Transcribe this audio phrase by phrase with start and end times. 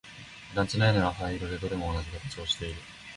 [0.55, 1.69] 団地の屋根はどれも灰色で同
[2.01, 2.81] じ形をしている